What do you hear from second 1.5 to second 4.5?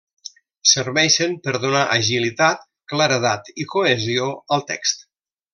donar agilitat, claredat i cohesió